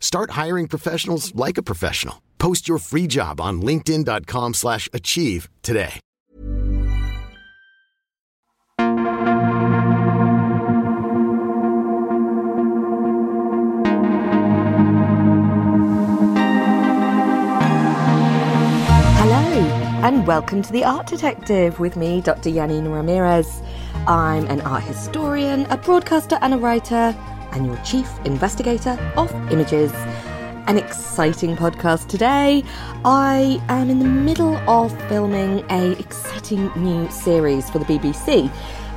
[0.00, 2.22] Start hiring professionals like a professional.
[2.38, 6.00] Post your free job on linkedin.com/achieve slash achieve today.
[19.20, 19.42] Hello,
[20.04, 22.50] and welcome to The Art Detective with me, Dr.
[22.50, 23.62] Janina Ramirez.
[24.06, 27.14] I'm an art historian, a broadcaster, and a writer,
[27.52, 29.92] and your chief investigator of images.
[30.66, 32.62] An exciting podcast today.
[33.04, 38.50] I am in the middle of filming a exciting new series for the BBC.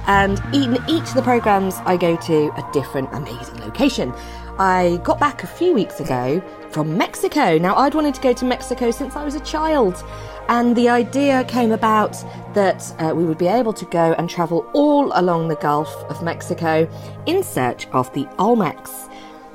[0.07, 4.13] And in each of the programs, I go to a different amazing location.
[4.59, 6.41] I got back a few weeks ago
[6.71, 7.57] from Mexico.
[7.57, 10.03] Now, I'd wanted to go to Mexico since I was a child,
[10.51, 12.11] and the idea came about
[12.53, 16.21] that uh, we would be able to go and travel all along the Gulf of
[16.21, 16.89] Mexico
[17.25, 19.09] in search of the Olmecs.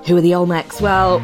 [0.06, 0.80] Who are the Olmecs?
[0.80, 1.19] Well,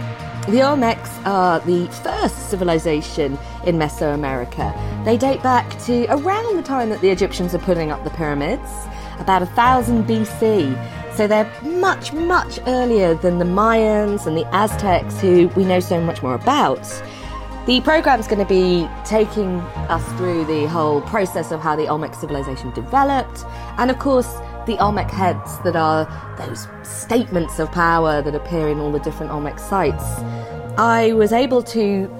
[0.51, 5.05] the Olmecs are the first civilization in Mesoamerica.
[5.07, 8.69] They date back to around the time that the Egyptians are putting up the pyramids,
[9.21, 11.17] about 1000 BC.
[11.17, 15.99] So they're much, much earlier than the Mayans and the Aztecs, who we know so
[15.99, 16.87] much more about.
[17.65, 22.13] The program's going to be taking us through the whole process of how the Olmec
[22.13, 23.45] civilization developed,
[23.79, 24.35] and of course,
[24.67, 26.09] the Olmec heads that are
[26.39, 30.03] those statements of power that appear in all the different Olmec sites.
[30.77, 32.11] I was able to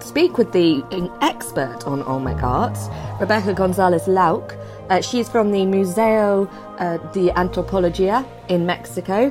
[0.00, 0.82] speak with the
[1.20, 2.78] expert on Olmec art,
[3.20, 4.56] Rebecca Gonzalez Lauck.
[4.88, 6.46] Uh, she's from the Museo
[6.78, 9.30] uh, de Antropología in Mexico.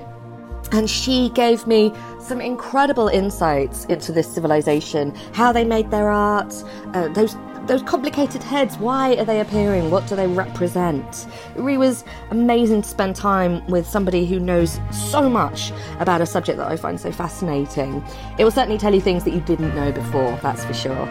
[0.72, 6.54] And she gave me some incredible insights into this civilization, how they made their art,
[6.94, 7.36] uh, those
[7.68, 8.78] those complicated heads.
[8.78, 9.90] Why are they appearing?
[9.90, 11.28] What do they represent?
[11.56, 16.26] It really was amazing to spend time with somebody who knows so much about a
[16.26, 18.04] subject that I find so fascinating.
[18.38, 20.38] It will certainly tell you things that you didn't know before.
[20.44, 21.08] That's for sure.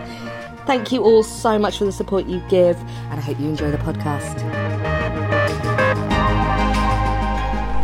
[0.66, 3.70] Thank you all so much for the support you give, and I hope you enjoy
[3.70, 4.83] the podcast.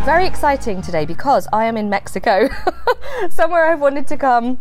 [0.05, 2.49] Very exciting today because I am in Mexico,
[3.31, 4.59] somewhere I've wanted to come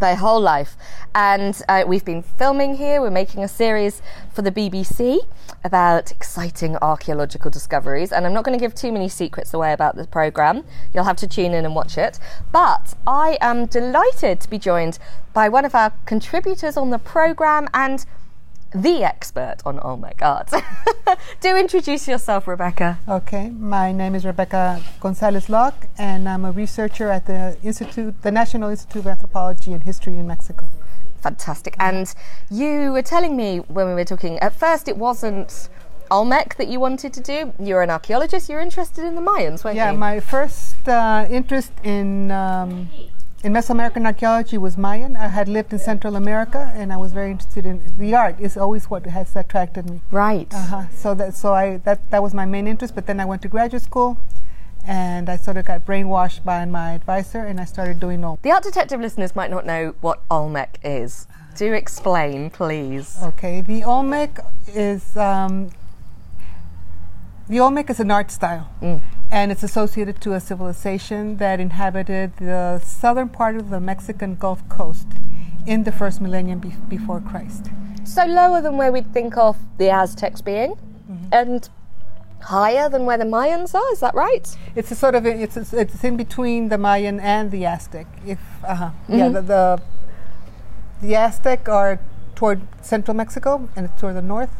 [0.00, 0.74] my whole life.
[1.14, 3.02] And uh, we've been filming here.
[3.02, 4.00] We're making a series
[4.32, 5.18] for the BBC
[5.62, 8.10] about exciting archaeological discoveries.
[8.10, 10.64] And I'm not going to give too many secrets away about the programme.
[10.94, 12.18] You'll have to tune in and watch it.
[12.50, 14.98] But I am delighted to be joined
[15.34, 18.06] by one of our contributors on the programme and
[18.72, 20.50] the expert on Olmec art.
[21.40, 22.98] Do introduce yourself, Rebecca.
[23.08, 28.30] Okay, my name is Rebecca Gonzalez Lauck, and I'm a researcher at the Institute, the
[28.30, 30.68] National Institute of Anthropology and History in Mexico.
[31.20, 31.74] Fantastic.
[31.78, 32.12] And
[32.50, 35.68] you were telling me when we were talking, at first it wasn't
[36.10, 37.52] Olmec that you wanted to do.
[37.58, 39.98] You're an archaeologist, you're interested in the Mayans, weren't Yeah, you?
[39.98, 42.88] my first uh, interest in um,
[43.42, 45.16] in Mesoamerican archaeology was Mayan.
[45.16, 48.38] I had lived in Central America, and I was very interested in the art.
[48.38, 50.00] Is always what has attracted me.
[50.10, 50.52] right.
[50.52, 50.84] Uh-huh.
[50.94, 52.94] So that so I that that was my main interest.
[52.94, 54.18] But then I went to graduate school,
[54.86, 58.38] and I sort of got brainwashed by my advisor, and I started doing all.
[58.42, 61.26] The art detective listeners might not know what Olmec is.
[61.56, 63.18] Do explain, please.
[63.22, 65.70] Okay, the Olmec is um,
[67.48, 68.70] the Olmec is an art style,
[69.30, 74.66] and it's associated to a civilization that inhabited the southern part of the Mexican Gulf
[74.68, 75.06] Coast
[75.66, 77.66] in the first millennium be- before Christ.
[78.04, 80.76] So lower than where we'd think of the Aztecs being,
[81.32, 81.68] and
[82.42, 83.92] higher than where the Mayans are.
[83.92, 84.56] Is that right?
[84.74, 88.06] It's a sort of it's it's in between the Mayan and the Aztec.
[88.26, 89.82] If uh huh, yeah, the, the
[91.02, 92.00] the Aztec are
[92.34, 94.54] toward central Mexico and it's toward the north,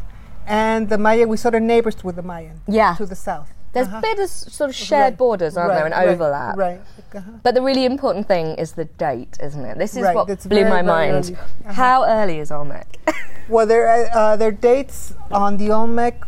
[0.45, 2.61] and the Maya we sort of neighbors with the Mayan.
[2.67, 2.95] Yeah.
[2.95, 3.51] to the south.
[3.73, 4.01] There's Uh-huh.
[4.01, 6.57] bit of sort of shared Right, borders, aren't there, and right, right, overlap.
[6.57, 6.81] Right.
[7.15, 7.31] Uh-huh.
[7.43, 9.77] But the really important thing is the date, isn't it?
[9.77, 11.25] This is Right, what it's blew very, my very mind.
[11.25, 11.35] early.
[11.35, 11.73] Uh-huh.
[11.73, 12.87] How early is Olmec?
[13.49, 16.23] Well, there uh, there are dates on the Olmec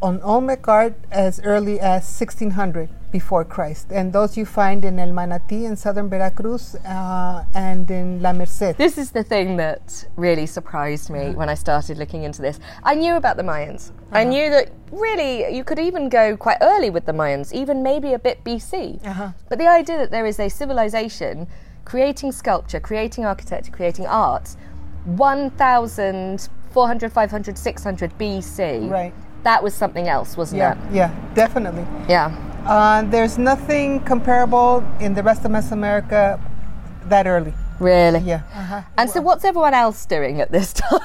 [0.00, 5.10] on Olmec art as early as 1600 before Christ, and those you find in El
[5.10, 8.76] Manatí in southern Veracruz uh, and in La Merced.
[8.76, 12.60] This is the thing that really surprised me when I started looking into this.
[12.82, 13.92] I knew about the Mayans.
[14.12, 18.12] I knew that really you could even go quite early with the Mayans, even maybe
[18.12, 19.04] a bit BC.
[19.06, 19.32] Uh-huh.
[19.48, 21.46] But the idea that there is a civilization
[21.84, 24.56] creating sculpture, creating architecture, creating art
[25.06, 28.90] 1400, 500, 600 BC.
[28.90, 29.14] Right.
[29.48, 30.78] That was something else, wasn't Yeah, it?
[30.92, 31.86] yeah, definitely.
[32.06, 32.26] Yeah.
[32.66, 36.38] Uh, there's nothing comparable in the rest of Mesoamerica
[37.08, 37.54] that early.
[37.80, 38.18] Really?
[38.20, 38.42] Yeah.
[38.54, 38.82] Uh-huh.
[38.98, 41.00] And so, what's everyone else doing at this time?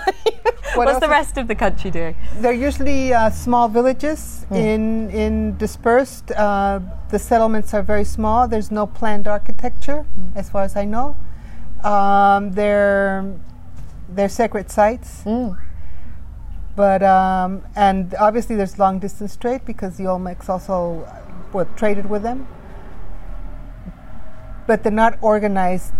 [0.76, 2.16] what's else the rest of the country doing?
[2.42, 4.56] They're usually uh, small villages Hmm.
[4.56, 6.32] in in dispersed.
[6.36, 6.80] Uh,
[7.14, 8.50] the settlements are very small.
[8.54, 10.38] There's no planned architecture, Hmm.
[10.40, 11.16] as far as I know.
[11.92, 13.24] Um, they're
[14.16, 15.24] they're sacred sites.
[15.24, 15.52] Hmm.
[16.76, 21.08] But um, and obviously there's long distance trade because the Olmecs also
[21.52, 22.48] were traded with them.
[24.66, 25.94] But they're not organized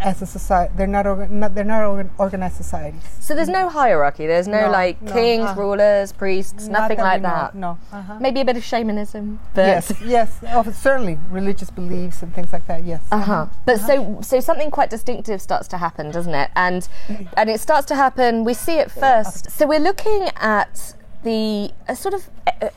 [0.00, 0.72] as a society.
[0.76, 3.02] They're not, orga- not they're not organ- organized societies.
[3.20, 6.98] So, there's no hierarchy, there's no, No, like no, kings, uh, rulers, priests, Not nothing
[6.98, 7.54] like we know that.
[7.54, 7.78] No.
[7.92, 8.18] Uh-huh.
[8.20, 9.40] Maybe a bit of shamanism.
[9.56, 12.84] Yes, yes, oh, certainly religious beliefs and things like that.
[12.84, 13.02] Yes.
[13.12, 13.46] Uh-huh.
[13.66, 16.50] But so so something quite distinctive starts to happen, doesn't it?
[16.56, 16.88] And
[17.36, 18.44] and it starts to happen.
[18.44, 19.50] We see it first.
[19.50, 22.68] So we're looking at the uh, sort of uh, uh,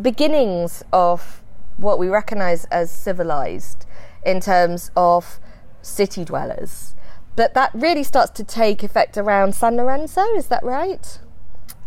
[0.00, 1.42] beginnings of
[1.76, 3.86] what we recognise as civilized
[4.24, 5.40] in terms of
[5.82, 6.94] city dwellers.
[7.36, 10.22] But that really starts to take effect around San Lorenzo.
[10.36, 11.18] Is that right?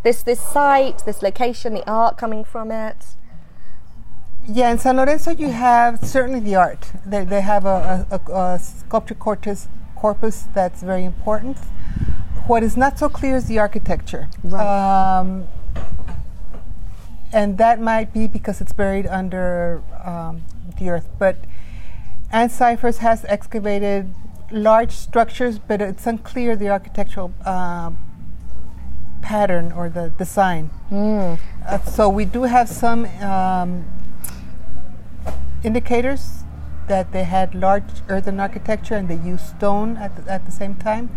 [0.04, 3.16] This this site, this location, the art coming from it.
[4.48, 6.92] Yeah, in San Lorenzo, you have certainly the art.
[7.04, 11.58] They, they have a, a, a, sculpture corpus, corpus that's very important.
[12.46, 14.30] What is not so clear is the architecture.
[14.54, 15.48] Um,
[17.34, 20.44] and that might be because it's buried under um,
[20.78, 21.10] the earth.
[21.18, 21.38] But
[22.52, 24.14] Cyphers has excavated
[24.52, 27.98] large structures, but it's unclear the architectural um,
[29.22, 30.70] pattern or the design.
[31.66, 33.86] Uh, so we do have some um,
[35.64, 36.44] indicators
[36.88, 40.76] that they had large earthen architecture and they used stone at the, at the same
[40.76, 41.10] time.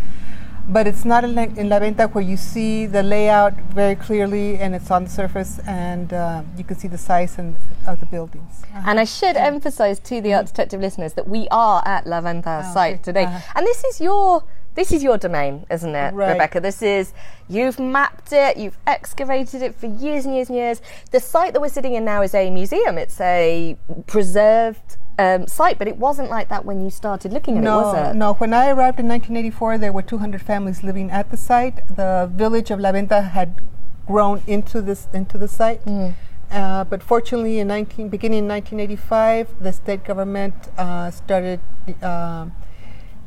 [0.71, 4.59] But it's not in La, in La Venta where you see the layout very clearly
[4.59, 7.57] and it's on the surface and uh, you can see the size and,
[7.87, 8.63] of the buildings.
[8.75, 12.65] And I should emphasise to the art detective listeners that we are at La Venta
[12.67, 13.03] Oh, site okay.
[13.03, 13.53] today, Uh-huh.
[13.57, 14.45] and this is your
[14.79, 16.33] this is your domain, isn't it, Right.
[16.33, 16.61] Rebecca?
[16.61, 17.13] This is
[17.49, 20.81] you've mapped it, you've excavated it for years and years and years.
[21.11, 22.97] The site that we're sitting in now is a museum.
[22.97, 23.77] It's a
[24.07, 27.83] preserved um, site, but it wasn't like that when you started looking at no, it,
[27.83, 28.17] was it?
[28.17, 28.35] no.
[28.35, 31.77] When I arrived in 1984, there were 200 families living at the site.
[31.97, 33.61] The village of La Venta had
[34.07, 35.85] grown into this into the site.
[35.85, 36.15] Mm.
[36.53, 41.61] Uh, but fortunately, in 19, beginning in 1985, the state government uh, started
[42.01, 42.47] uh,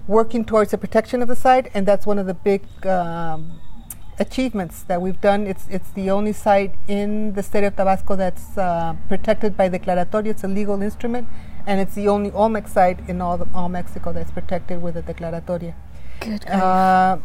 [0.07, 3.59] working towards the protection of the site, and that's one of the big um,
[4.19, 5.47] achievements that we've done.
[5.47, 10.27] It's it's the only site in the state of Tabasco that's uh, protected by declaratoria.
[10.27, 11.27] It's a legal instrument,
[11.65, 15.03] and it's the only Olmec site in all the, all Mexico that's protected with a
[15.03, 15.73] declaratoria.
[16.19, 16.47] Good.
[16.47, 17.17] Uh,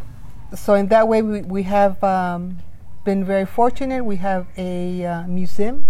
[0.54, 2.58] so in that way, we, we have um,
[3.04, 4.04] been very fortunate.
[4.04, 5.86] We have a uh, museum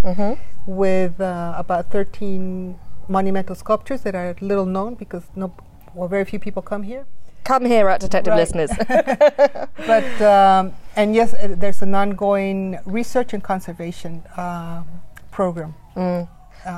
[0.66, 2.78] with uh, about 13
[3.08, 5.54] monumental sculptures that are little known because no,
[5.96, 7.04] well, very few people come here.
[7.44, 8.40] Come here, art detective Right.
[8.42, 8.70] listeners.
[9.92, 14.84] But um, and yes, uh, there's an ongoing research and conservation um
[15.36, 15.72] program.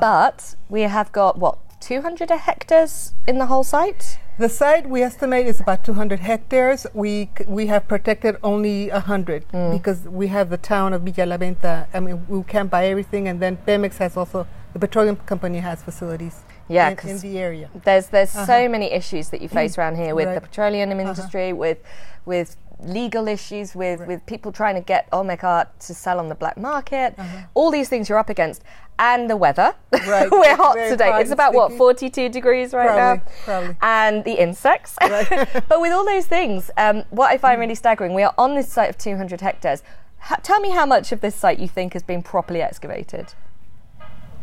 [0.01, 4.19] but we have got what 200 hectares in the whole site.
[4.39, 6.87] The site we estimate is about 200 hectares.
[6.95, 9.45] We c- we have protected only 100
[9.77, 11.87] because we have the town of Villa La Venta.
[11.95, 15.83] I mean, we can't buy everything, and then Pemex has also the petroleum company has
[15.83, 16.37] facilities
[16.69, 17.71] Yeah, in, in the area.
[17.85, 21.79] There's there's so many issues that you face around here with the petroleum industry, with
[22.25, 26.35] with legal issues, with with people trying to get Olmec art to sell on the
[26.35, 27.15] black market.
[27.55, 28.63] All these things you're up against,
[28.99, 29.75] and the weather.
[29.93, 31.11] Right, We're hot very today.
[31.21, 33.77] It's about what 42 degrees right Probably, now, probably.
[33.83, 34.97] and the insects.
[35.01, 37.41] but with all those things, um, what I Mm.
[37.41, 39.83] find really staggering, we are on this site of 200 hectares.
[40.21, 43.35] Ha- tell me how much of this site you think has been properly excavated.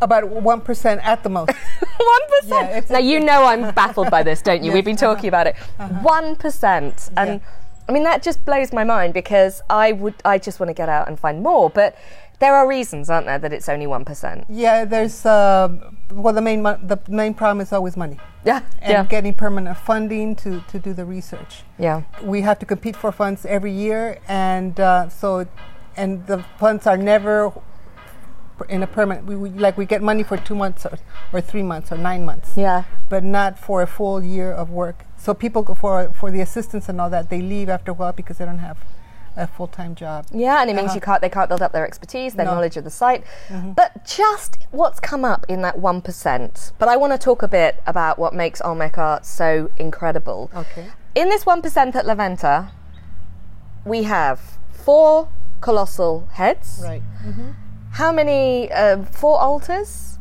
[0.01, 1.51] About one percent at the most.
[1.97, 4.71] One Yeah, now you know I'm baffled by this, don't you?
[4.73, 5.55] We've been talking about it.
[5.79, 5.93] Uh-huh.
[6.01, 6.37] One
[7.17, 7.41] and
[7.87, 10.89] I mean, that just blows my mind because I would, I just want to get
[10.89, 11.69] out and find more.
[11.69, 11.95] But
[12.39, 14.45] there are reasons, aren't there, that it's only one percent.
[14.49, 15.69] Yeah, there's uh,
[16.11, 19.77] well the main mo- the main problem is always money Yeah, and yeah, getting permanent
[19.77, 21.63] funding to to do the research.
[21.79, 22.01] yeah.
[22.21, 25.47] We have to compete for funds every year, and uh, so
[25.95, 27.53] and the funds are never
[28.69, 29.25] in a permanent.
[29.27, 30.97] We, we like we get money for two months or,
[31.33, 32.55] or three months or nine months.
[32.55, 32.83] Yeah.
[33.09, 35.05] but not for a full year of work.
[35.17, 38.13] So people go for for the assistance and all that they leave after a while
[38.13, 38.77] because they don't have
[39.37, 40.25] a full time job.
[40.31, 40.95] Yeah, and it means Uh-huh.
[40.95, 42.51] you can't they can't build up their expertise, their No.
[42.51, 42.55] Mm-hmm.
[42.57, 43.23] knowledge of the site.
[43.75, 46.71] But just what's come up in that one percent.
[46.79, 50.49] But I want to talk a bit about what makes Olmec art so incredible.
[50.55, 50.87] Okay.
[51.15, 52.71] In this one percent at La Venta,
[53.83, 54.39] we have
[54.71, 55.27] four
[55.61, 56.79] colossal heads.
[56.83, 57.01] Right.
[57.95, 58.71] How many?
[58.71, 60.11] Uh, four altars.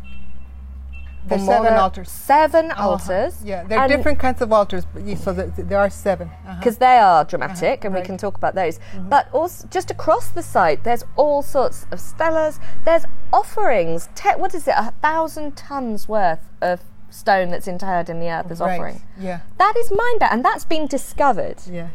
[1.27, 2.11] There's seven altars.
[2.11, 2.89] 7 Uh-huh.
[2.91, 3.43] altars.
[3.43, 4.85] Yeah, there are different kinds of altars,
[5.25, 6.57] so th- th- there are 7 Uh-huh.
[6.59, 8.79] because they are dramatic and we can talk about those.
[9.15, 12.59] But also, just across the site, there's all sorts of stelas.
[12.85, 14.11] There's offerings.
[14.15, 14.75] Te- what is it?
[14.77, 19.01] A thousand tons worth of stone that's interred in the earth as Right, offering.
[19.19, 19.39] yeah.
[19.57, 21.57] That is mind and that's been discovered.
[21.67, 21.89] Yeah.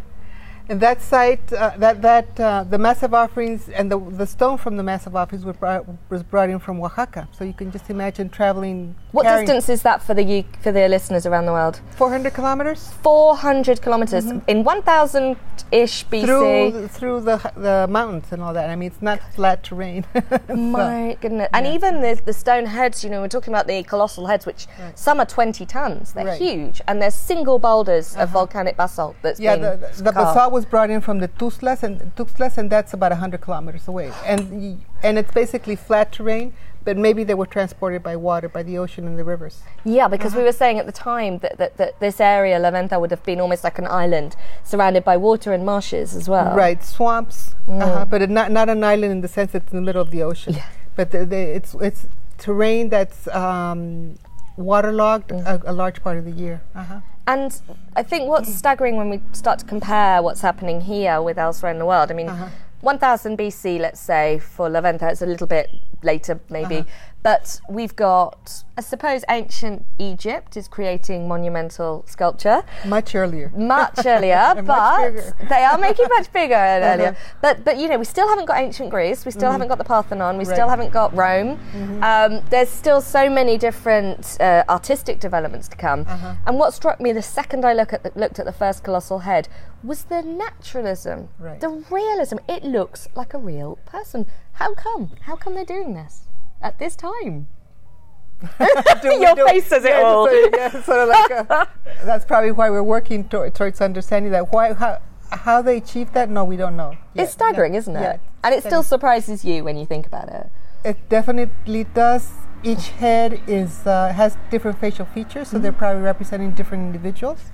[0.69, 4.77] And that site, uh, that that uh, the massive offerings and the the stone from
[4.77, 7.27] the massive offerings was brought, was brought in from Oaxaca.
[7.31, 8.93] So you can just imagine traveling.
[9.11, 11.81] What distance is that for the U- for the listeners around the world?
[11.97, 15.37] 400 kilometers 400 kilometers in 1000
[15.71, 16.25] ish BC.
[16.25, 18.69] Through the, through the the mountains and all that.
[18.69, 20.05] I mean, it's not flat terrain.
[20.47, 21.49] So- My goodness.
[21.53, 24.67] And even the, the stone heads, you know, we're talking about the colossal heads, which
[24.95, 26.13] some are 20 tons.
[26.13, 26.41] They're Right.
[26.41, 26.81] huge.
[26.87, 28.33] And they're single boulders of uh-huh.
[28.33, 31.83] volcanic basalt that's Yeah, been the, the, the basalt was brought in from the Tuxtlas,
[31.83, 34.11] and Tuxtlas, and that's about 100 kilometers away.
[34.25, 36.53] And and it's basically flat terrain,
[36.85, 39.61] but maybe they were transported by water, by the ocean and the rivers.
[39.83, 42.99] Yeah, because we were saying at the time that, that, that this area, La Venta,
[42.99, 46.55] would have been almost like an island surrounded by water and marshes as well.
[46.55, 47.81] Right, swamps, Mm.
[47.83, 50.01] uh-huh, but it not not an island in the sense that it's in the middle
[50.01, 50.55] of the ocean.
[50.95, 52.07] But the, the, it's it's
[52.37, 54.17] terrain that's um,
[54.57, 55.45] waterlogged Mm.
[55.45, 56.61] a, a large part of the year.
[56.75, 56.99] Uh-huh.
[57.27, 57.61] And
[57.95, 61.77] I think what's staggering when we start to compare what's happening here with elsewhere in
[61.77, 62.29] the world, I mean,
[62.81, 65.69] 1000 BC, let's say, for La Venta, it's a little bit
[66.03, 66.89] later maybe, uh-huh.
[67.21, 72.63] But we've got, I suppose, ancient Egypt is creating monumental sculpture.
[72.85, 73.51] Much earlier.
[73.55, 75.35] Much earlier, but bigger.
[75.49, 77.17] they are making much bigger and earlier.
[77.41, 79.25] But but you know, we still haven't got ancient Greece.
[79.25, 80.37] We still haven't got the Parthenon.
[80.37, 80.69] We still Mm-hmm.
[80.69, 81.59] Haven't got Rome.
[82.03, 86.01] Um, there's still so many different uh, artistic developments to come.
[86.07, 86.35] Uh-huh.
[86.45, 89.19] And what struck me the second I look at the, looked at the first colossal
[89.19, 89.47] head
[89.83, 91.59] was the naturalism, Right.
[91.59, 92.37] the realism.
[92.47, 94.25] It looks like a real person.
[94.53, 95.11] How come?
[95.21, 96.27] How come they're doing this
[96.61, 97.47] at this time?
[99.03, 100.27] Your do- face says it yeah, all.
[100.27, 101.65] So, yeah, sort of like uh
[102.05, 104.53] that's probably why we're working tor- towards understanding that.
[104.53, 105.01] Why how
[105.31, 106.29] how they achieved that?
[106.29, 106.91] No, we don't know.
[107.13, 107.23] yet.
[107.25, 108.01] It's staggering, Yeah, isn't it?
[108.01, 110.49] yeah, and it still surprises you when you think about it.
[110.85, 112.31] It definitely does.
[112.63, 115.63] Each head is uh, has different facial features, so Mm-hmm.
[115.63, 117.51] they're probably representing different individuals.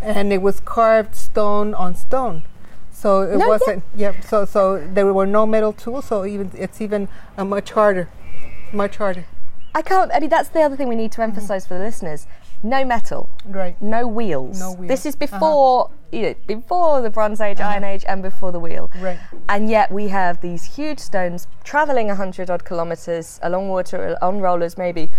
[0.00, 2.44] And it was carved stone on stone,
[2.92, 3.82] so it No, wasn't.
[3.96, 4.12] Yeah.
[4.20, 8.08] So so there were no metal tools, so even it's even uh, much harder,
[8.72, 9.24] much harder.
[9.74, 10.10] I can't.
[10.14, 12.26] I mean, that's the other thing we need to emphasise for the listeners:
[12.62, 13.80] no metal, Right.
[13.80, 14.58] no wheels.
[14.58, 14.88] No wheels.
[14.88, 15.26] This is Uh-huh.
[15.38, 18.90] before, you know, before the Bronze Age, Iron Age, and before the wheel.
[19.00, 19.18] Right.
[19.48, 24.76] And yet we have these huge stones travelling hundred odd kilometres along water on rollers,
[24.78, 25.10] maybe,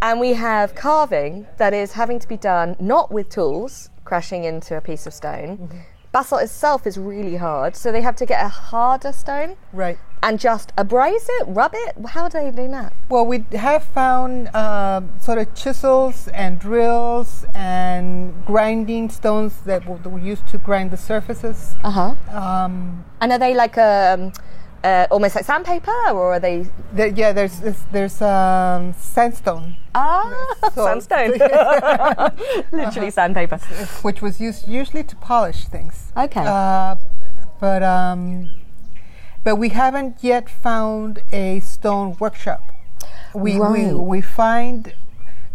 [0.00, 4.76] and we have carving that is having to be done not with tools, crashing into
[4.76, 5.58] a piece of stone.
[5.58, 5.78] Mm-hmm.
[6.12, 9.96] Basalt itself is really hard, so they have to get a harder stone Right.
[10.24, 11.94] and just abrase it, rub it.
[12.08, 12.92] How do they do that?
[13.08, 20.18] Well, we have found um, sort of chisels and drills and grinding stones that were,
[20.18, 21.76] used to grind the surfaces.
[21.84, 22.14] Uh huh.
[22.36, 24.32] Um, And are they like um,
[24.84, 26.66] uh, almost like sandpaper, or are they?
[26.92, 27.60] there, yeah, there's
[27.92, 31.32] there's, um, sandstone, Ah, So- sandstone.
[32.72, 33.58] Literally sandpaper.
[34.02, 36.12] which was used usually to polish things.
[36.16, 36.44] Okay.
[36.46, 36.96] Uh,
[37.60, 38.50] but um,
[39.44, 42.62] but we haven't yet found a stone workshop.
[43.34, 43.92] We Right.
[43.92, 44.94] we, we find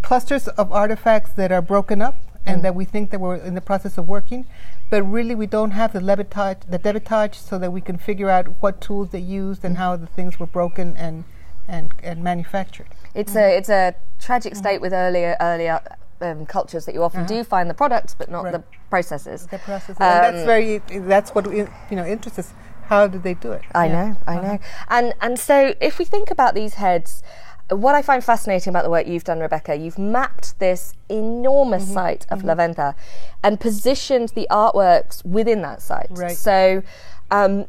[0.01, 2.15] clusters of artifacts that are broken up
[2.46, 4.46] and that we think that we're in the process of working,
[4.89, 8.48] but really we don't have the levitage, the debitage, so that we can figure out
[8.62, 11.24] what tools they used and how the things were broken and
[11.68, 12.88] and and manufactured.
[13.13, 15.82] It's a it's a tragic state with earlier earlier
[16.22, 18.51] um, cultures that you often do find the products, but not Right.
[18.54, 19.48] the processes.
[19.48, 20.77] The process, Um, and that's very
[21.10, 22.54] that's what you know interests us.
[22.88, 23.63] How did they do it?
[23.74, 23.94] I Yeah.
[23.94, 24.60] know, I know.
[24.89, 27.24] And and so if we think about these heads,
[27.69, 31.93] what I find fascinating about the work you've done, Rebecca, you've mapped this enormous Mm-hmm.
[31.93, 32.95] site of La Venta
[33.43, 36.07] and positioned the artworks within that site.
[36.12, 36.38] Right.
[36.38, 36.84] So,
[37.31, 37.65] um,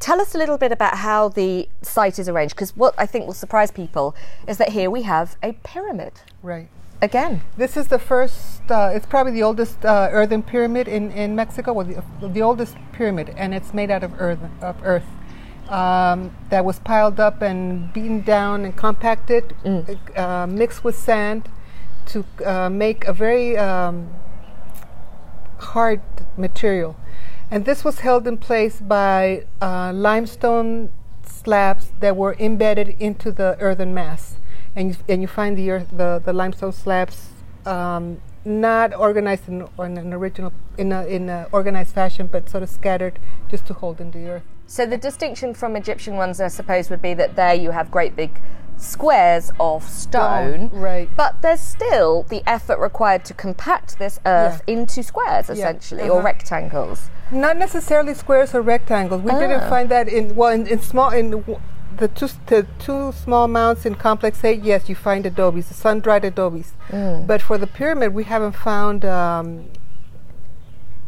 [0.00, 3.26] tell us a little bit about how the site is arranged, because what I think
[3.26, 4.14] will surprise people
[4.48, 6.68] is that here we have a pyramid Right.
[7.00, 7.42] again.
[7.56, 11.72] This is the first, uh, it's probably the oldest uh, earthen pyramid in, in Mexico,
[11.72, 15.04] well, the, the oldest pyramid, and it's made out of earth, of earth
[15.74, 19.56] um, that was piled up and beaten down and compacted,
[20.14, 21.48] uh, mixed with sand
[22.06, 24.14] to uh, make a very um,
[25.58, 26.00] hard
[26.36, 26.94] material.
[27.50, 30.90] And this was held in place by uh, limestone
[31.24, 34.36] slabs that were embedded into the earthen mass.
[34.76, 37.30] And you, and you find the, earth, the, the limestone slabs
[37.66, 42.62] um, not organized in, in an original in a, in a organized fashion, but sort
[42.62, 44.53] of scattered just to hold in the earth.
[44.66, 48.16] So the distinction from Egyptian ones, I suppose, would be that there you have great
[48.16, 48.40] big
[48.76, 51.08] squares of stone, right.
[51.16, 56.22] But there's still the effort required to compact this earth into squares, essentially, or uh-huh.
[56.22, 57.08] rectangles.
[57.30, 59.22] Not necessarily squares or rectangles.
[59.22, 59.38] We Ah.
[59.38, 61.60] didn't find that in well in, in small in w-
[61.96, 64.54] the two the two small mounds in complex A.
[64.54, 66.72] Yes, you find adobes, the sun dried adobes.
[66.90, 67.26] Mm.
[67.26, 69.66] But for the pyramid, we haven't found um,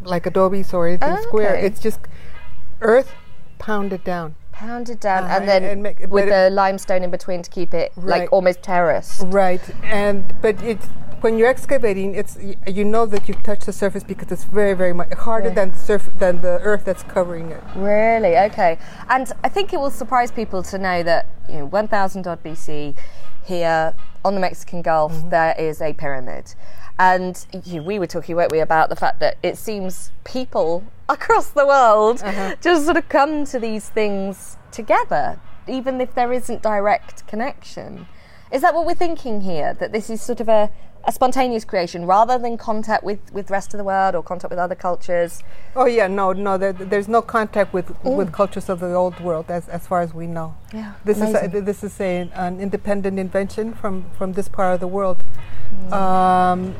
[0.03, 1.55] like adobes or anything Ah, square.
[1.55, 1.99] It's just
[2.81, 3.13] earth
[3.59, 4.35] pounded down.
[4.51, 7.91] Pounded down, Uh-huh, and then and make- with the limestone in between to keep it
[7.95, 9.21] like almost terraced.
[9.27, 10.87] Right, and but it's
[11.21, 14.73] when you're excavating, it's y- you know that you've touched the surface because it's very
[14.73, 17.61] very much harder than the surf than the earth that's covering it.
[17.75, 18.35] Really?
[18.37, 18.77] Okay.
[19.09, 22.95] And I think it will surprise people to know that, you know, 1000 odd BC,
[23.47, 25.29] here on the Mexican Gulf, Mm-hmm.
[25.29, 26.53] there is a pyramid.
[26.99, 31.49] And you, we were talking, weren't we, about the fact that it seems people across
[31.49, 32.55] the world Uh-huh.
[32.61, 38.07] just sort of come to these things together, even if there isn't direct connection.
[38.51, 39.73] Is that what we're thinking here?
[39.73, 40.69] That this is sort of a,
[41.07, 44.49] a spontaneous creation rather than contact with, with the rest of the world or contact
[44.51, 45.41] with other cultures?
[45.75, 46.57] Oh yeah, no, no.
[46.57, 50.13] There, there's no contact with, with cultures of the old world, as, as far as
[50.13, 50.55] we know.
[50.73, 54.79] Yeah, this is a, this is a, an independent invention from from this part of
[54.81, 55.17] the world.
[55.91, 56.75] Um,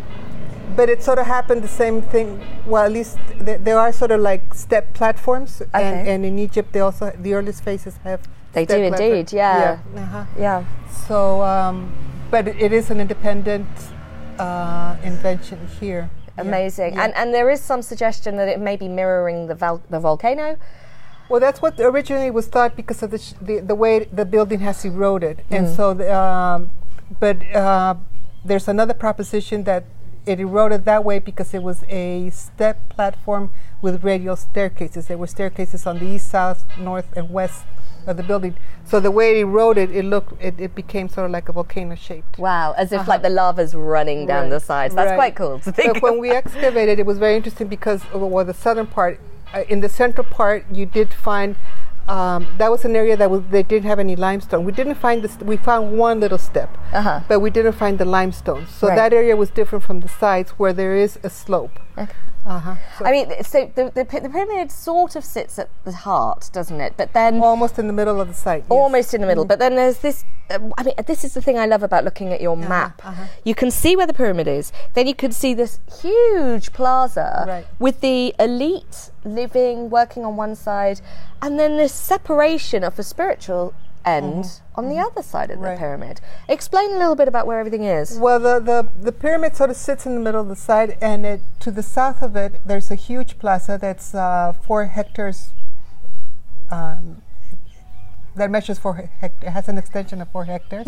[0.75, 2.41] but it sort of happened the same thing.
[2.65, 6.13] Well, at least th- there are sort of like step platforms, and, Okay.
[6.13, 8.27] and in Egypt they also the earliest faces have.
[8.53, 9.79] They do platform- indeed, yeah.
[9.95, 10.01] Yeah.
[10.03, 10.25] uh-huh.
[10.37, 10.65] Yeah.
[11.07, 11.93] So, um,
[12.29, 13.67] but it is an independent
[14.39, 16.09] uh, invention here.
[16.37, 16.93] Amazing.
[16.93, 17.03] yeah.
[17.05, 20.57] And and there is some suggestion that it may be mirroring the val- the volcano.
[21.29, 24.59] Well, that's what originally was thought because of the sh- the, the way the building
[24.61, 25.57] has eroded, Mm.
[25.57, 26.71] and so the, um,
[27.19, 27.95] but uh,
[28.45, 29.83] there's another proposition that
[30.25, 35.07] it eroded that way because it was a step platform with radial staircases.
[35.07, 37.63] There were staircases on the east, south, north, and west
[38.07, 38.55] of the building.
[38.85, 41.95] So the way it eroded, it looked it, it became sort of like a volcano
[41.95, 42.37] shaped.
[42.39, 44.95] Wow, as if like the lava's running down Right, the sides.
[44.95, 45.15] That's right.
[45.17, 45.95] quite cool to think.
[45.97, 49.19] So when we excavated, it was very interesting because, well, the southern part,
[49.53, 51.55] uh, in the central part, you did find
[52.07, 54.63] um, that was an area that was they didn't have any limestone.
[54.63, 55.37] We didn't find this.
[55.39, 57.19] We found one little step, Uh-huh.
[57.27, 58.65] but we didn't find the limestone.
[58.67, 58.95] So Right.
[58.95, 61.79] that area was different from the sides where there is a slope.
[61.97, 62.13] Okay.
[62.47, 62.75] Uh-huh.
[62.97, 66.79] So I mean, so the, the the pyramid sort of sits at the heart, doesn't
[66.79, 66.93] it?
[66.95, 68.63] But then almost in the middle of the site.
[68.63, 68.71] yes.
[68.71, 69.45] almost in the middle.
[69.45, 70.23] But then there's this.
[70.49, 73.01] Uh, I mean, this is the thing I love about looking at your map.
[73.03, 73.25] uh-huh.
[73.43, 74.71] You can see where the pyramid is.
[74.93, 77.67] Then you can see this huge plaza Right.
[77.79, 81.01] with the elite living, working on one side,
[81.41, 83.73] and then this separation of the spiritual
[84.05, 85.63] end on the other side of the Mm-hmm.
[85.65, 85.77] Right.
[85.79, 86.21] pyramid.
[86.47, 88.17] Explain a little bit about where everything is.
[88.17, 91.25] Well, the, the, the pyramid sort of sits in the middle of the site, and
[91.25, 95.49] it, to the south of it, there's a huge plaza that's uh, four hectares.
[96.69, 97.21] Um,
[98.35, 100.85] that measures four hectares, has an extension of four hectares.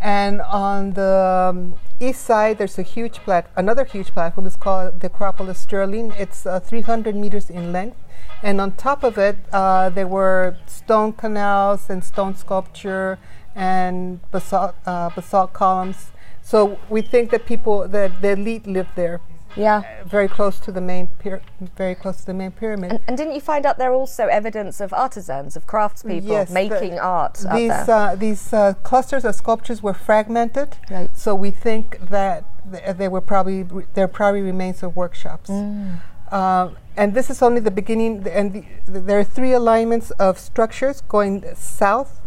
[0.00, 4.48] And on the um, east side, there's a huge plat, another huge platform.
[4.48, 6.12] It's called the Acropolis Stirling.
[6.18, 7.96] It's uh, 300 meters in length,
[8.42, 13.18] and on top of it, uh, there were stone canals and stone sculpture
[13.54, 16.10] and basalt, uh, basalt columns.
[16.42, 19.20] So we think that people, that the elite lived there,
[19.54, 19.82] Yeah.
[20.06, 21.08] very close to the main,
[21.76, 23.00] very close to the main pyramid.
[23.06, 26.54] And didn't you find out there are also evidence of artisans, of craftspeople Yes, the-
[26.54, 31.10] making art these uh, these uh, clusters of sculptures were fragmented, Right.
[31.16, 35.50] so we think that th- they were probably re- they're probably remains of workshops.
[35.50, 36.00] Mm.
[36.32, 38.26] Uh, and this is only the beginning.
[38.26, 42.21] And the, th- there are three alignments of structures going south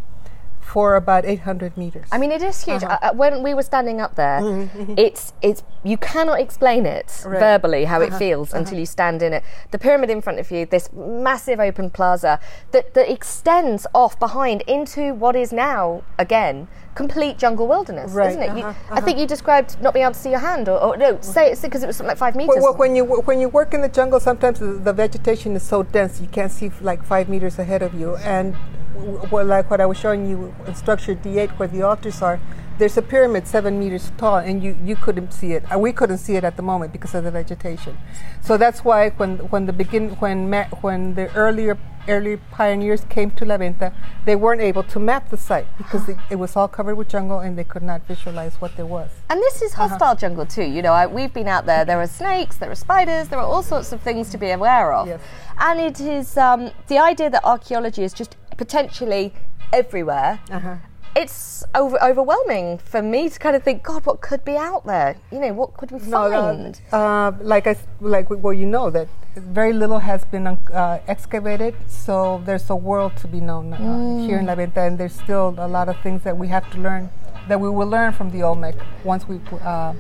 [0.66, 2.08] for about 800 meters.
[2.12, 2.84] I mean, it is huge.
[2.84, 4.40] Uh, uh, when we were standing up there,
[4.98, 7.40] it's it's you cannot explain it Right.
[7.40, 9.44] verbally how it feels until you stand in it.
[9.72, 12.40] The pyramid in front of you, this massive open plaza
[12.72, 18.42] that that extends off behind into what is now again complete jungle wilderness, Right, isn't
[18.42, 18.58] it?
[18.58, 20.98] You, uh-huh, I think you described not being able to see your hand, or, or
[20.98, 22.56] no, say it's because it was something like five meters.
[22.56, 25.64] Well, well, when you when you work in the jungle, sometimes the, the vegetation is
[25.64, 28.16] so dense you can't see f- like five meters ahead of you.
[28.18, 28.56] And
[28.96, 32.40] w- w- like what I was showing you in structure D8, where the altars are,
[32.78, 35.64] there's a pyramid seven meters tall, and you, you couldn't see it.
[35.74, 37.98] Uh, we couldn't see it at the moment because of the vegetation.
[38.42, 41.78] So that's why when when the begin when ma- when the earlier
[42.08, 43.92] early pioneers came to La Venta,
[44.26, 47.40] they weren't able to map the site because it, it was all covered with jungle,
[47.40, 49.10] and they could not visualize what there was.
[49.30, 49.88] And this is Uh-huh.
[49.88, 50.64] hostile jungle too.
[50.66, 51.84] You know, I, we've been out there.
[51.86, 54.94] There are snakes, there are spiders, there are all sorts of things to be aware
[54.94, 55.08] of.
[55.08, 55.22] Yes.
[55.58, 59.34] And it is um, the idea that archaeology is just potentially
[59.74, 60.40] everywhere.
[60.52, 60.76] Uh-huh.
[61.16, 65.16] It's over, overwhelming for me to kind of think, God, what could be out there?
[65.32, 66.82] You know, what could we No, find?
[66.92, 71.74] uh, uh, like I like well, you know that very little has been uh, excavated,
[71.88, 75.56] so there's a world to be known uh, here in La Venta, and there's still
[75.58, 77.10] a lot of things that we have to learn,
[77.48, 79.94] that we will learn from the Olmec once we, uh,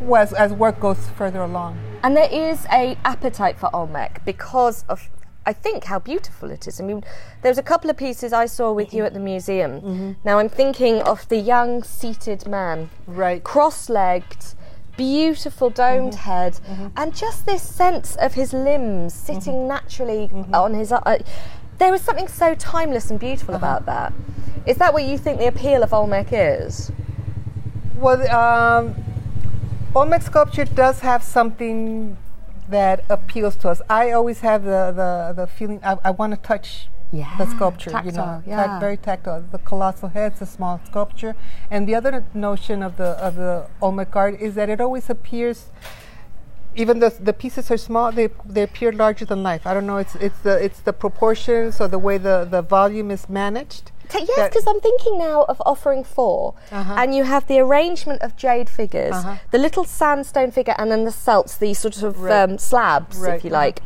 [0.00, 1.78] well, as, as work goes further along.
[2.04, 5.08] And there is a appetite for Olmec because of,
[5.46, 6.80] I think, how beautiful it is.
[6.80, 7.02] I mean,
[7.42, 9.72] there's a couple of pieces I saw with you at the museum.
[9.72, 9.88] Mm-hmm.
[9.88, 10.12] Mm-hmm.
[10.24, 13.42] Now I'm thinking of the young seated man, Right.
[13.42, 14.54] cross-legged,
[14.96, 16.30] beautiful domed mm-hmm.
[16.30, 16.60] head,
[16.96, 20.92] and just this sense of his limbs sitting naturally on his.
[20.92, 21.18] Uh,
[21.78, 23.66] there was something so timeless and beautiful uh-huh.
[23.66, 24.12] about that.
[24.66, 26.92] Is that what you think the appeal of Olmec is?
[27.96, 28.94] Well, um,
[29.94, 32.18] Olmec sculpture does have something
[32.70, 33.82] that appeals to us.
[33.88, 37.90] I always have the, the, the feeling I, I want to touch the Yeah, sculpture,
[38.04, 38.78] you know, yeah.
[38.78, 39.42] very tactile.
[39.50, 41.34] The colossal head's a small sculpture,
[41.70, 45.70] and the other notion of the of the Olmec art is that it always appears.
[46.76, 49.66] Even the the pieces are small, they they appear larger than life.
[49.66, 49.96] I don't know.
[49.96, 53.90] It's it's the it's the proportions or the way the, the volume is managed.
[54.10, 56.94] T- Yes, because I'm thinking now of offering 4 Uh-huh.
[56.98, 59.34] and you have the arrangement of jade figures, Uh-huh.
[59.50, 62.42] the little sandstone figure, and then the celts, these sort of Right.
[62.50, 63.80] um, slabs, Right, if you uh-huh, like,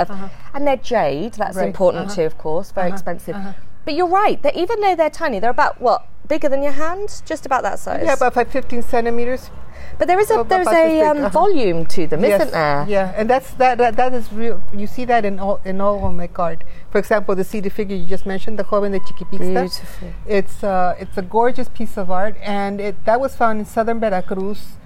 [0.55, 1.35] and they're jade.
[1.35, 3.37] That's Right, important uh-huh, too, of course, very uh-huh, expensive.
[3.85, 4.43] But you're right.
[4.43, 7.79] That even though they're tiny, they're about what bigger than your hand, just about that
[7.79, 8.03] size.
[8.05, 9.51] Yeah, about like 15 centimeters.
[9.99, 11.29] but there is a about there's a um, uh-huh.
[11.29, 12.87] volume to them, Yes, not there?
[12.89, 14.63] Yeah, and that's that, that that is real.
[14.73, 16.65] You see that in all in all Olmec art.
[16.91, 19.39] For example, the seated figure you just mentioned, the joven de Chiquipixta.
[19.39, 20.13] Beautiful.
[20.27, 24.01] It's uh, it's a gorgeous piece of art, and it that was found in southern
[24.01, 24.79] Veracruz,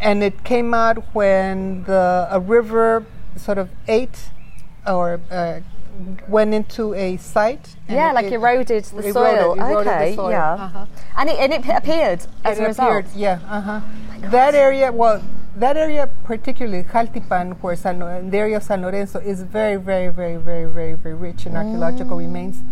[0.00, 4.30] and it came out when the a river sort of ate
[4.86, 5.60] or uh,
[6.28, 7.76] went into a site.
[7.88, 9.54] and Yeah, like it- eroded the eroded- soil.
[9.54, 10.30] eroded the okay, soil.
[10.30, 10.52] yeah.
[10.54, 10.86] Uh-huh.
[11.18, 12.88] And it, and it appeared as It a result.
[12.88, 13.80] appeared, Yeah, uh-huh.
[14.30, 15.22] that area, well,
[15.56, 17.98] that area particularly, Jaltipan, where San,
[18.30, 22.16] the area of San Lorenzo is very, very, very, very, very, very rich in archaeological
[22.16, 22.62] remains,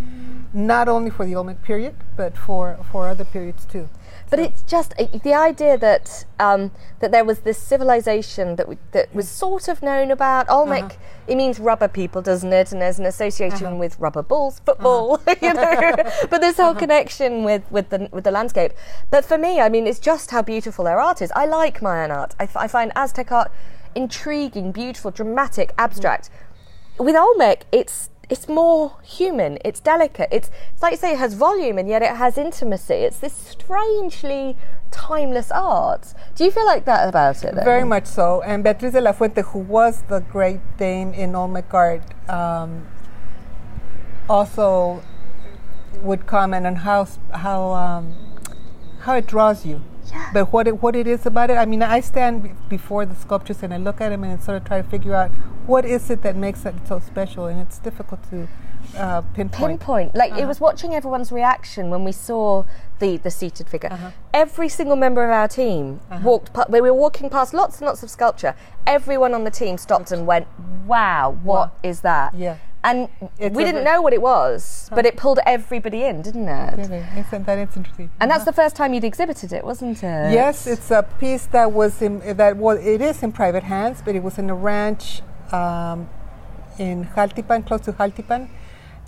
[0.52, 3.88] not only for the Olmec period, but for, for other periods too.
[4.32, 9.14] But it's just the idea that um, that there was this civilization that we, that
[9.14, 10.84] was sort of known about Olmec.
[10.84, 10.96] Uh-huh.
[11.28, 12.72] It means rubber people, doesn't it?
[12.72, 15.34] And there's an association with rubber balls, football, Uh-huh.
[15.42, 15.92] you know.
[16.30, 18.72] but this whole connection with with the with the landscape.
[19.10, 21.30] But for me, I mean, it's just how beautiful their art is.
[21.36, 22.34] I like Mayan art.
[22.40, 23.52] I, f- I find Aztec art
[23.94, 26.30] intriguing, beautiful, dramatic, abstract.
[26.98, 29.58] With Olmec, it's it's more human.
[29.62, 30.30] It's delicate.
[30.32, 32.94] It's, it's like you say, it has volume and yet it has intimacy.
[32.94, 34.56] It's this strangely
[34.90, 36.14] timeless art.
[36.34, 37.54] Do you feel like that about it?
[37.54, 37.62] Then?
[37.62, 38.40] Very much so.
[38.40, 42.86] And Beatriz de la Fuente, who was the great dame in Olmec art, um,
[44.30, 45.02] also
[46.00, 48.14] would comment on how how um,
[49.00, 49.82] how it draws you.
[50.12, 50.30] Yeah.
[50.32, 53.14] But what it, what it is about it, I mean, I stand be- before the
[53.14, 55.30] sculptures and I look at them and sort of try to figure out
[55.66, 58.48] what is it that makes it so special, and it's difficult to
[58.96, 59.80] uh, pinpoint.
[59.80, 60.14] pinpoint.
[60.14, 60.48] Like it uh-huh.
[60.48, 62.64] was watching everyone's reaction when we saw
[62.98, 63.92] the the seated figure.
[63.92, 64.10] Uh-huh.
[64.34, 66.20] Every single member of our team uh-huh.
[66.24, 66.52] walked.
[66.52, 68.54] Pa- we were walking past lots and lots of sculpture.
[68.86, 70.46] Everyone on the team stopped and went,
[70.86, 72.56] "Wow, what is that?" Yeah.
[72.84, 76.76] And It's we didn't know what it was, but it pulled everybody in, didn't it?
[76.76, 78.10] Really, isn't that it's interesting?
[78.20, 80.32] And that's the first time you'd exhibited it, wasn't it?
[80.32, 84.16] Yes, it's a piece that was in that well, it is in private hands, but
[84.16, 86.08] it was in a ranch um,
[86.78, 88.48] in Jaltipan, close to Jaltipan,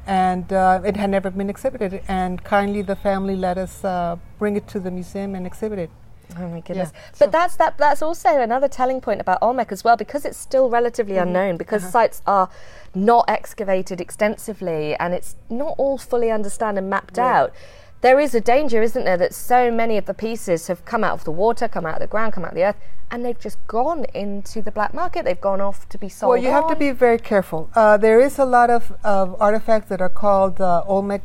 [0.06, 2.00] and uh, it had never been exhibited.
[2.06, 5.90] And kindly, the family let us uh, bring it to the museum and exhibit it.
[6.36, 6.90] Oh my goodness!
[7.12, 7.78] so- but that's that.
[7.78, 11.28] That's also another telling point about Olmec as well, because it's still relatively Mm-hmm.
[11.28, 11.56] unknown.
[11.56, 11.92] Because Uh-huh.
[11.92, 12.48] sites are
[12.94, 17.52] not excavated extensively, and it's not all fully understood and mapped out.
[18.00, 21.14] there is a danger, isn't there, that so many of the pieces have come out
[21.14, 22.76] of the water, come out of the ground, come out of the earth,
[23.10, 25.24] and they've just gone into the black market.
[25.24, 26.28] They've gone off to be sold.
[26.28, 27.70] Well, you have to be very careful.
[27.74, 31.22] Uh, there is a lot of, of artifacts that are called uh, Olmec,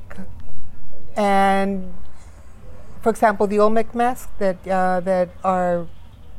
[1.17, 1.93] and
[3.01, 5.87] for example, the Olmec masks that uh, that are,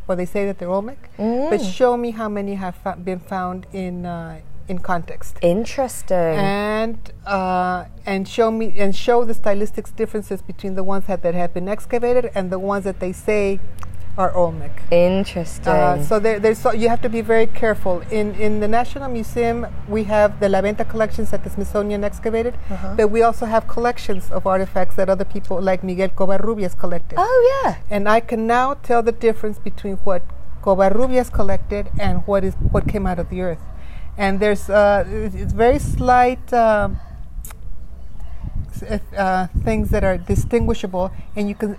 [0.07, 1.51] well, they say that they're Olmec, Mm.
[1.51, 5.37] but show me how many have fo- been found in uh, in context.
[5.42, 6.16] Interesting.
[6.38, 11.35] and uh, and show me and show the stylistic differences between the ones that, that
[11.35, 13.59] have been excavated and the ones that they say
[14.18, 14.83] are Olmec.
[14.90, 15.73] Interesting.
[15.73, 18.03] Uh, so there, there's so you have to be very careful.
[18.11, 22.55] In in the National Museum, we have the La Venta collections that the Smithsonian excavated,
[22.70, 22.94] Uh-huh.
[22.96, 27.16] but we also have collections of artifacts that other people like Miguel Covarrubias collected.
[27.18, 27.77] oh yeah.
[27.90, 30.23] And I can now tell the difference between what
[30.62, 33.62] Covarrubias collected and what is what came out of the earth.
[34.18, 36.99] And there's uh, it's it's very slight um,
[39.16, 41.77] uh, things that are distinguishable, and you can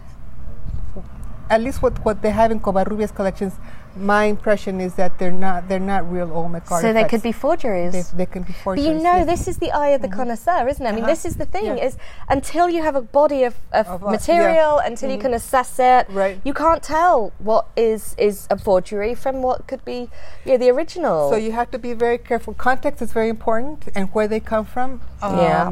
[1.52, 3.54] at least what, what they have in Covarrubias collections.
[3.94, 6.82] My impression is that they're not they're not real Olmec artifacts.
[6.84, 7.92] So they could be forgeries.
[7.92, 8.88] They, they can be forgeries.
[8.88, 10.90] But you know, this is the eye of the connoisseur, isn't it?
[10.90, 11.12] I mean, Uh-huh.
[11.14, 11.88] this is the thing: Yeah.
[11.88, 11.98] is
[12.30, 14.88] until you have a body of, of, Of, material, yeah.
[14.90, 16.40] until you can assess it, Right.
[16.48, 20.00] you can't tell what is is a forgery from what could be
[20.46, 21.30] yeah, the original.
[21.30, 22.54] So you have to be very careful.
[22.70, 24.90] Context is very important, and where they come from.
[25.22, 25.72] Um, Yeah.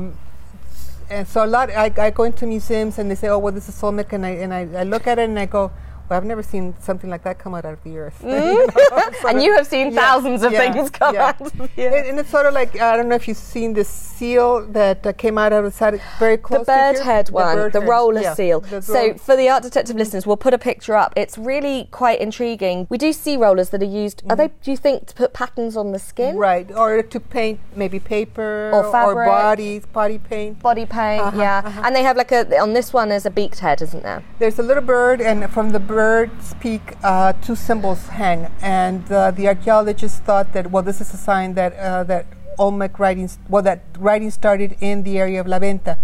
[1.10, 3.68] And so a lot, I, I go into museums and they say, "Oh, well, this
[3.68, 4.30] is Olmec," and I?
[4.30, 5.72] And I, I look at it and I go,
[6.10, 8.68] "Well, I've never seen something like that come out of the earth." You know,
[9.30, 11.28] and you have seen yeah, thousands of yeah, things come yeah.
[11.28, 12.08] out of the earth.
[12.10, 15.14] and it's sort of like I don't know if you've seen this seal that uh,
[15.14, 16.66] came out of the side, very close.
[16.66, 17.04] The bird here.
[17.04, 18.60] head one, bird the head, roller seal.
[18.62, 21.14] the So, roll- for the art detective listeners, we'll put a picture up.
[21.16, 22.88] It's really quite intriguing.
[22.90, 24.24] We do see rollers that are used.
[24.30, 24.50] Are they?
[24.64, 26.36] Do you think to put patterns on the skin?
[26.38, 29.28] right, or to paint maybe paper Or fabric.
[29.28, 30.60] bodies, body paint.
[30.62, 31.62] Body paint, Uh-huh, yeah.
[31.66, 31.82] uh-huh.
[31.86, 33.10] And they have like a on this one.
[33.10, 34.24] There's a beaked head, isn't there?
[34.40, 38.48] There's a little bird, and from the bird's peak, uh, two symbols hang.
[38.62, 42.26] And uh, the archaeologists thought that, well, this is a sign that uh, that
[42.58, 45.98] Olmec writing, well, that writing started in the area of La Venta.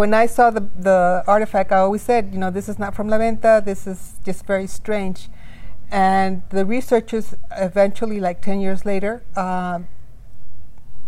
[0.00, 3.06] When I saw the the artifact, I always said, you know, this is not from
[3.08, 3.62] La Venta.
[3.70, 5.28] This is just very strange.
[5.90, 7.26] And the researchers
[7.68, 9.86] eventually, like ten years later, um,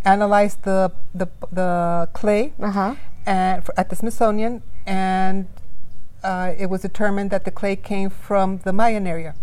[0.05, 1.27] analyzed the the,
[1.61, 1.71] the
[2.13, 2.95] clay Uh-huh.
[3.27, 5.47] at the Smithsonian, and
[6.25, 9.35] uh, it was determined that the clay came from the Mayan area.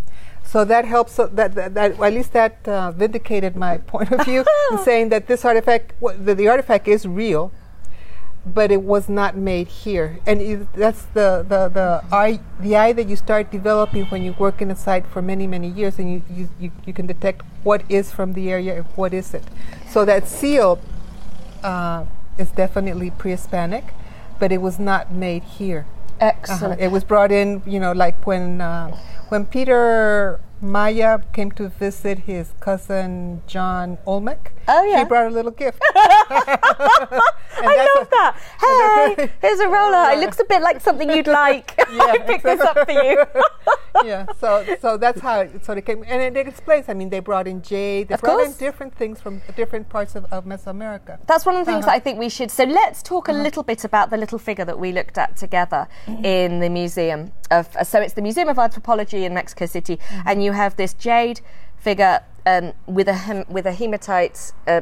[0.43, 1.13] So that helps.
[1.13, 5.09] So that, that, that at least that uh, vindicated my point of view in saying
[5.09, 7.53] that this artifact, w- the, the artifact is real,
[8.45, 10.19] but it was not made here.
[10.25, 14.33] And i that's the, the, the eye the eye that you start developing when you
[14.33, 17.43] work in a site for many many years, and you, you, you, you can detect
[17.63, 19.45] what is from the area and what isn't.
[19.87, 20.81] So that seal
[21.63, 22.05] uh,
[22.39, 23.93] is definitely pre-Hispanic,
[24.39, 25.85] but it was not made here.
[26.21, 26.31] Uh-huh.
[26.37, 26.81] Excellent.
[26.81, 28.95] It was brought in, you know, like when uh,
[29.29, 34.53] when Peter Maya came to visit his cousin John Olmec.
[34.67, 34.99] Oh, yeah.
[34.99, 35.81] he brought a little gift.
[37.63, 38.35] I love that.
[39.17, 40.11] Hey, here's a roller.
[40.11, 41.73] It looks a bit like something you'd like.
[41.79, 43.23] I picked this up for you.
[44.03, 46.89] yeah, so so that's how it sort of came, and it, it explains.
[46.89, 48.07] I mean, they brought in jade.
[48.07, 48.57] They Of brought in course.
[48.57, 51.19] different things from different parts of, of Mesoamerica.
[51.27, 51.91] That's one of the things Uh-huh.
[51.93, 52.51] that I think we should.
[52.51, 55.87] So let's talk a little bit about the little figure that we looked at together
[56.07, 56.25] Mm-hmm.
[56.25, 57.75] in the museum of.
[57.75, 60.27] uh, So it's the Museum of Anthropology in Mexico City, Mm-hmm.
[60.27, 61.41] and you have this jade
[61.77, 64.53] figure um, with a hem- with a hematite.
[64.67, 64.81] Uh,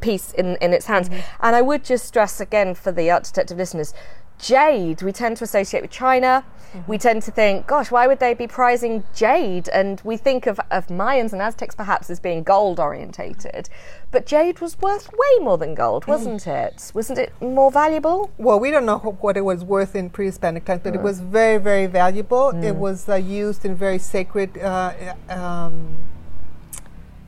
[0.00, 1.20] piece in, in its hands Mm-hmm.
[1.46, 3.94] and I would just stress again for the art detective listeners
[4.38, 6.44] jade we tend to associate with China.
[6.74, 6.90] Mm-hmm.
[6.90, 9.68] we tend to think gosh why would they be prizing jade?
[9.68, 13.68] And we think of, of Mayans and Aztecs perhaps as being gold orientated.
[14.10, 16.08] But jade was worth way more than gold Mm.
[16.08, 16.90] wasn't it?
[16.92, 18.30] Wasn't it more valuable?
[18.36, 21.58] Well, we don't know what it was worth in pre-Hispanic times, but it was very,
[21.58, 22.50] very valuable.
[22.62, 24.92] It was uh, used in very sacred uh,
[25.28, 25.96] um,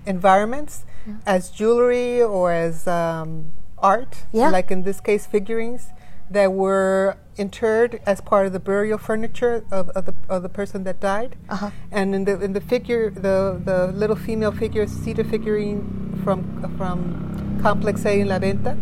[0.07, 0.85] environments
[1.27, 4.51] as jewelry or as um, art, Yeah.
[4.51, 5.91] like in this case, figurines
[6.31, 10.85] that were interred as part of the burial furniture of, of, the, of the person
[10.85, 11.37] that died.
[11.49, 11.71] Uh-huh.
[11.91, 16.39] And in the in the figure, the the little female figure, cedar figurine from
[16.77, 18.77] from Complex A in La Venta.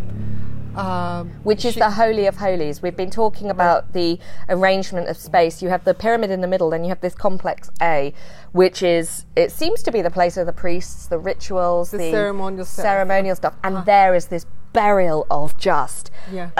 [0.74, 4.18] Um, which is she- the holy of holies we've been talking about the
[4.50, 7.70] arrangement of space you have the pyramid in the middle then you have this complex
[7.80, 8.12] A
[8.52, 12.66] which is it seems to be the place of the priests the rituals The ceremonial
[12.66, 12.84] stuff.
[12.84, 12.92] Uh-huh.
[12.94, 16.50] ceremonial stuff and there is this burial of just Yeah.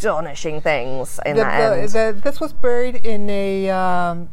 [0.00, 2.16] Astonishing things in the, that the, end.
[2.16, 4.28] the, this was buried in a um,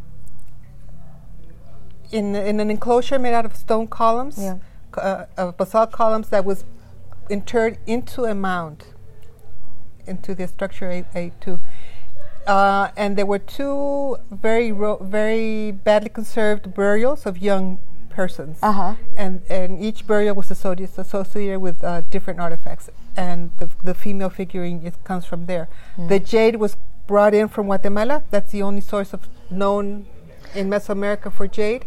[2.12, 4.58] in in an enclosure made out of stone columns, Yeah.
[4.98, 6.64] uh, of basalt columns that was
[7.30, 8.86] interred into a mound,
[10.06, 11.60] into the structure A, A2.
[12.48, 17.80] uh, and there were two very ro- very badly conserved burials of young
[18.22, 18.94] persons, Uh-huh.
[19.24, 24.32] and and each burial was associated associated with uh, different artifacts, and the, the female
[24.40, 25.66] figurine it comes from there.
[26.14, 26.74] The jade was
[27.12, 28.18] brought in from Guatemala.
[28.34, 29.22] That's the only source of
[29.62, 29.86] known
[30.60, 31.84] in Mesoamerica for jade.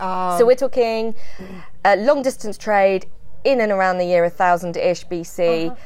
[0.00, 1.14] Um, So we're talking
[1.84, 3.02] uh, long distance trade
[3.50, 5.40] in and around the year 1000 ish BC.
[5.70, 5.76] Uh-huh.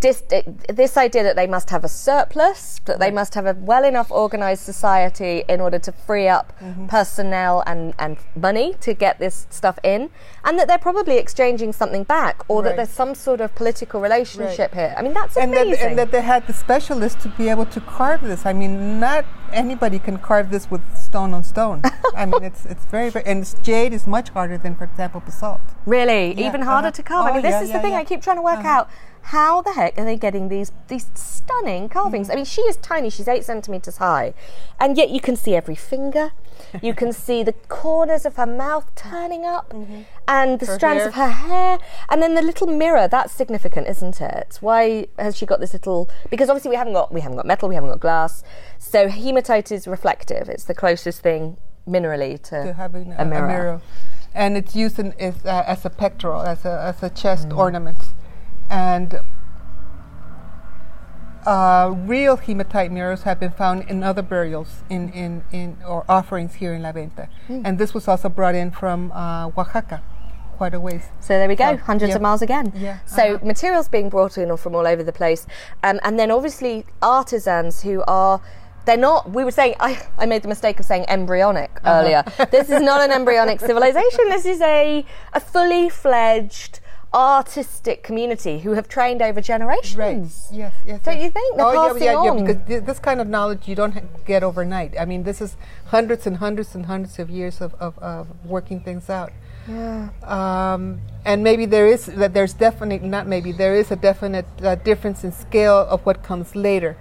[0.00, 0.22] Dis-
[0.68, 4.10] this idea that they must have a surplus, that they must have a well enough
[4.10, 6.86] organized society in order to free up Mm-hmm.
[6.86, 10.10] personnel and, and money to get this stuff in,
[10.44, 14.74] and that they're probably exchanging something back, or that there's some sort of political relationship
[14.74, 14.94] here.
[14.96, 15.86] I mean, that's and that, amazing.
[15.88, 18.44] and that they had the specialists to be able to carve this.
[18.44, 21.82] I mean, not anybody can carve this with stone on stone.
[22.14, 25.60] I mean, it's it's very, very and jade is much harder than, for example, basalt.
[25.86, 26.96] Really, Yeah, even harder uh-huh.
[26.96, 27.26] to carve.
[27.26, 27.94] I Oh, mean, this yeah, is yeah, the thing.
[27.94, 28.88] I keep trying to work out.
[29.22, 32.28] How the heck are they getting these these stunning carvings?
[32.28, 32.32] Mm.
[32.32, 34.34] I mean, she is tiny; she's eight centimeters high,
[34.80, 36.32] and yet you can see every finger.
[36.82, 39.72] You can see the corners of her mouth turning up,
[40.26, 41.08] and the Her strands hair.
[41.08, 41.78] of her hair,
[42.08, 43.06] and then the little mirror.
[43.08, 44.58] That's significant, isn't it?
[44.60, 46.08] Why has she got this little?
[46.30, 48.42] Because obviously we haven't got we haven't got metal, we haven't got glass.
[48.78, 50.48] So hematite is reflective.
[50.48, 51.56] It's the closest thing
[51.88, 53.46] minerally to, to having a mirror.
[53.48, 53.80] mirror.
[54.34, 57.58] And it's used in, is, uh, as a pectoral, as a, as a chest Mm.
[57.58, 57.98] ornament.
[58.70, 59.20] And
[61.46, 66.54] uh, real hematite mirrors have been found in other burials in, in, in or offerings
[66.54, 67.28] here in La Venta.
[67.46, 67.62] Hmm.
[67.64, 70.02] And this was also brought in from uh, Oaxaca,
[70.56, 71.06] quite a ways.
[71.20, 72.16] So there we go, hundreds yeah.
[72.16, 72.72] of miles again.
[72.76, 73.44] Yeah, So uh-huh.
[73.46, 75.46] materials being brought in from all over the place,
[75.82, 78.40] um, and then obviously artisans who are.
[78.86, 79.30] They're not.
[79.30, 79.74] We were saying.
[79.78, 82.00] I, I made the mistake of saying embryonic Uh-huh.
[82.00, 82.24] earlier.
[82.50, 84.28] this is not an embryonic civilization.
[84.30, 85.04] This is a
[85.34, 86.80] a fully fledged
[87.12, 89.96] artistic community who have trained over generations.
[90.52, 90.58] Right.
[90.58, 90.74] Yes.
[90.86, 91.02] Yes.
[91.02, 91.56] Don't you think?
[91.56, 92.30] They're oh, passing yeah, yeah, yeah.
[92.30, 92.44] on.
[92.44, 94.94] Because th- this kind of knowledge you don't ha- get overnight.
[94.98, 98.80] I mean, this is hundreds and hundreds and hundreds of years of, of, of working
[98.80, 99.32] things out.
[99.68, 100.10] Yeah.
[100.22, 104.76] Um, and maybe there is that there's definitely not maybe there is a definite uh,
[104.76, 106.96] difference in scale of what comes later,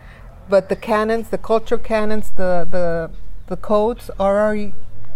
[0.50, 3.12] but the canons, the cultural canons, the the
[3.48, 4.74] the codes are already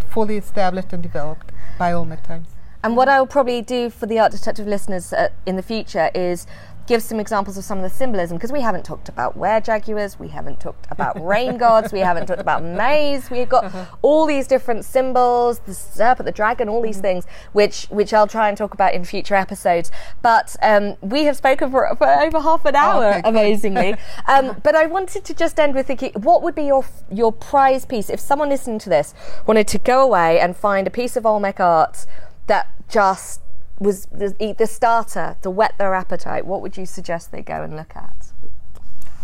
[0.10, 2.53] fully established and developed by Olmec times.
[2.84, 6.46] And what I'll probably do for the art detective listeners uh, in the future is
[6.86, 10.20] give some examples of some of the symbolism because we haven't talked about were jaguars,
[10.20, 13.30] we haven't talked about rain gods, we haven't talked about maize.
[13.30, 18.14] We've got all these different symbols, the serpent, the dragon, all these things, which which
[18.14, 19.92] I'll try and talk about in future episodes.
[20.22, 23.96] But um, we have spoken for, for over half an hour, okay, amazingly.
[24.28, 27.86] um, but I wanted to just end with thinking, what would be your your prize
[27.86, 29.14] piece if someone listening to this
[29.48, 32.06] wanted to go away and find a piece of Olmec art
[32.48, 33.42] that just
[33.80, 37.64] was the, eat the starter to whet their appetite, what would you suggest they go
[37.64, 38.32] and look at?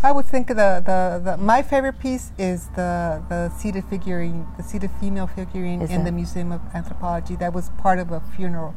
[0.02, 4.62] I would think the, the, the my favorite piece is the the seated figurine, the
[4.62, 6.04] seated female figurine Is in it?
[6.04, 7.36] the Museum of Anthropology.
[7.36, 8.74] That was part of a funeral,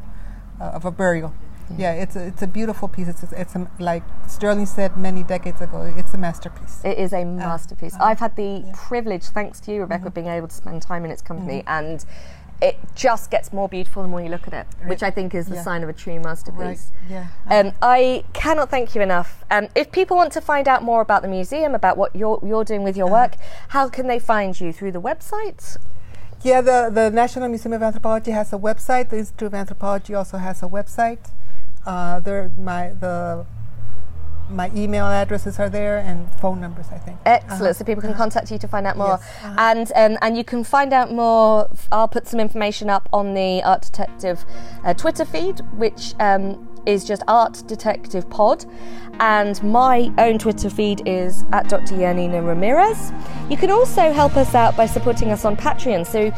[0.59, 1.33] uh, of a burial.
[1.71, 1.79] Mm.
[1.79, 3.07] Yeah, it's a, it's a beautiful piece.
[3.07, 5.93] It's a, it's a, um, like Stirling said many decades ago.
[5.95, 6.81] It's a masterpiece.
[6.83, 7.95] It is Uh, a masterpiece.
[7.95, 10.07] Uh, I've had the privilege, thanks to you, Rebecca, mm-hmm.
[10.07, 11.69] of being able to spend time in its company, mm-hmm.
[11.69, 12.05] and
[12.69, 15.45] it just gets more beautiful the more you look at it, which I think is
[15.47, 15.63] the Yeah.
[15.63, 16.91] sign of a true masterpiece.
[17.09, 17.25] Yeah.
[17.49, 19.43] Um, I cannot thank you enough.
[19.51, 22.63] Um, if people want to find out more about the museum, about what you're, you're
[22.63, 23.21] doing with your Uh-huh.
[23.21, 23.33] work,
[23.75, 24.71] how can they find you?
[24.71, 25.77] Through the website?
[26.41, 29.09] Yeah, the, the National Museum of Anthropology has a website.
[29.09, 31.19] The Institute of Anthropology also has a website.
[31.85, 33.45] Uh, there, my the
[34.55, 36.87] my email addresses are there and phone numbers.
[36.91, 37.17] I think.
[37.25, 37.75] Excellent.
[37.75, 39.55] So people can contact you to find out more, Yes, uh-huh.
[39.59, 41.69] and um, and you can find out more.
[41.91, 44.45] I'll put some information up on the Art Detective
[44.85, 48.65] uh, Twitter feed, which um, is just Art Detective Pod,
[49.19, 51.95] and my own Twitter feed is at Dr.
[51.97, 53.11] Janina Ramirez.
[53.49, 56.05] You can also help us out by supporting us on Patreon.
[56.05, 56.31] So.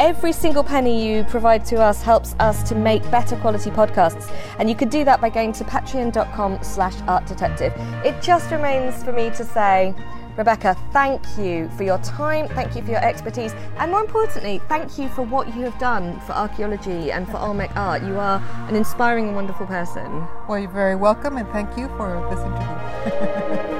[0.00, 4.34] Every single penny you provide to us helps us to make better quality podcasts.
[4.58, 7.74] And you can do that by going to patreon.com slash art detective.
[8.02, 9.94] It just remains for me to say,
[10.38, 14.96] Rebecca, thank you for your time, thank you for your expertise, and more importantly, thank
[14.96, 18.02] you for what you have done for archaeology and for Olmec art.
[18.02, 20.26] You are an inspiring and wonderful person.
[20.48, 23.76] Well, you're very welcome, and thank you for this interview.